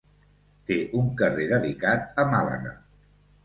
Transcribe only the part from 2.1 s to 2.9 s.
a Màlaga.